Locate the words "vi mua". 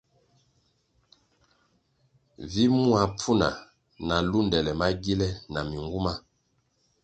2.51-3.01